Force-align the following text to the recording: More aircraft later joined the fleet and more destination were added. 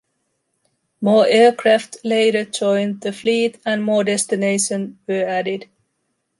More 0.99 1.27
aircraft 1.27 1.97
later 2.03 2.43
joined 2.45 3.01
the 3.01 3.13
fleet 3.13 3.59
and 3.63 3.83
more 3.83 4.03
destination 4.03 4.97
were 5.07 5.25
added. 5.25 5.69